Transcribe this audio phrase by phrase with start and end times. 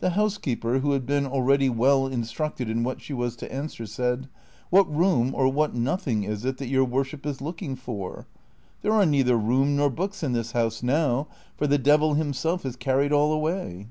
[0.00, 4.28] The housekeeper, who had been already well instructed in what she was to answer, said,"
[4.68, 8.26] What room or what nothing is it that your worship is looking for?
[8.82, 12.76] There are neither room nor books in this house now, for the devil himself has
[12.76, 13.86] carried all away."